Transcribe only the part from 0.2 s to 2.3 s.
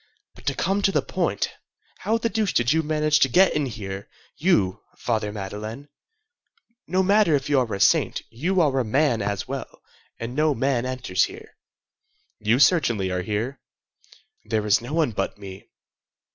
"But to come to the point, how the